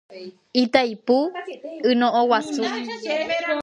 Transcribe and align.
Itaipu 0.61 1.19
yno'õguasu. 1.91 2.61